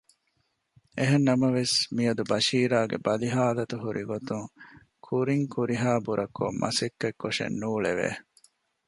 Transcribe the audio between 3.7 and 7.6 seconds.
ހުރިގޮތުން ކުރިން ކުރިހާ ބުރަކޮން މަސައްކަތް ކޮށެއް